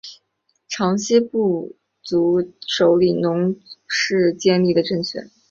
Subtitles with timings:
[0.67, 3.55] 长其部族首领侬
[3.85, 5.29] 氏建立的政权。